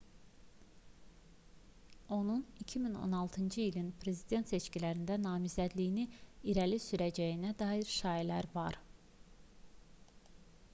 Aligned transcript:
onun 2.15 2.45
2016-cı 2.69 3.61
ilin 3.67 3.93
prezident 4.05 4.53
seçkilərində 4.55 5.19
namizədliyini 5.27 6.07
irəli 6.55 6.81
sürəcəyinə 6.89 7.55
dair 7.63 7.95
şayiələr 8.01 8.49
var 8.59 8.83